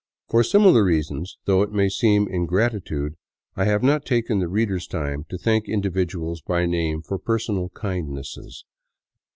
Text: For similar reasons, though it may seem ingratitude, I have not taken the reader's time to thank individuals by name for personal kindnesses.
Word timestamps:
For 0.29 0.43
similar 0.43 0.83
reasons, 0.83 1.37
though 1.45 1.61
it 1.61 1.71
may 1.71 1.87
seem 1.87 2.27
ingratitude, 2.27 3.13
I 3.55 3.65
have 3.65 3.83
not 3.83 4.03
taken 4.03 4.39
the 4.39 4.47
reader's 4.47 4.87
time 4.87 5.27
to 5.29 5.37
thank 5.37 5.69
individuals 5.69 6.41
by 6.41 6.65
name 6.65 7.03
for 7.03 7.19
personal 7.19 7.69
kindnesses. 7.69 8.65